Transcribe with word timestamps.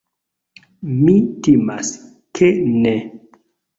Mi 1.01 1.13
timas, 1.49 1.93
ke 2.41 2.51
ne. 2.79 2.95